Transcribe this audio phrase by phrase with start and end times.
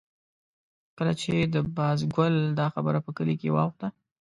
[0.97, 3.87] کله چې د بازګل دا خبره په کلي کې واوښته.